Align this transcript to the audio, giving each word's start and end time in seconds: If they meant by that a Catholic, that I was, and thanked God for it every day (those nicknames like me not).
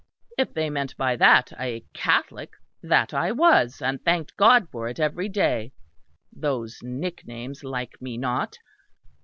If 0.35 0.55
they 0.55 0.71
meant 0.71 0.97
by 0.97 1.15
that 1.17 1.53
a 1.59 1.85
Catholic, 1.93 2.53
that 2.81 3.13
I 3.13 3.31
was, 3.31 3.83
and 3.83 4.03
thanked 4.03 4.35
God 4.35 4.67
for 4.71 4.87
it 4.87 4.99
every 4.99 5.29
day 5.29 5.73
(those 6.35 6.79
nicknames 6.81 7.63
like 7.63 8.01
me 8.01 8.17
not). 8.17 8.57